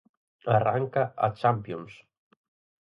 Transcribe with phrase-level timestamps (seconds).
[0.59, 2.03] Arranca a Champions.